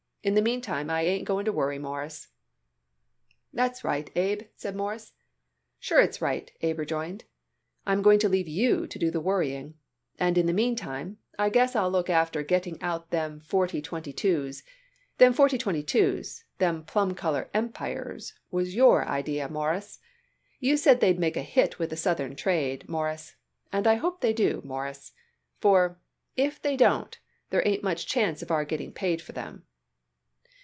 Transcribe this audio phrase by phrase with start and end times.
[0.23, 2.27] In the meantime I ain't going to worry, Mawruss."
[3.53, 5.13] "That's right, Abe," said Morris.
[5.79, 7.23] "Sure it's right," Abe rejoined.
[7.87, 9.79] "I'm going to leave you to do the worrying,
[10.19, 14.61] and in the meantime I guess I'll look after getting out them forty twenty two's.
[15.17, 19.97] Them forty twenty two's them plum color Empires was your idee, Mawruss.
[20.59, 23.37] You said they'd make a hit with the Southern trade, Mawruss,
[23.73, 25.13] and I hope they do, Mawruss,
[25.57, 25.99] for,
[26.37, 27.17] if they don't,
[27.49, 29.65] there ain't much chance of our getting paid for them."